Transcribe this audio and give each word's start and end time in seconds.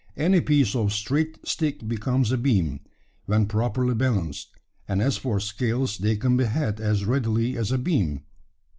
Any 0.17 0.41
piece 0.41 0.75
of 0.75 0.91
straight 0.93 1.37
stick 1.47 1.87
becomes 1.87 2.31
a 2.31 2.37
beam, 2.39 2.79
when 3.27 3.45
properly 3.45 3.93
balanced; 3.93 4.47
and 4.87 4.99
as 4.99 5.15
for 5.17 5.39
scales, 5.39 5.99
they 5.99 6.15
can 6.15 6.37
be 6.37 6.45
had 6.45 6.79
as 6.81 7.05
readily 7.05 7.55
as 7.55 7.71
a 7.71 7.77
beam." 7.77 8.23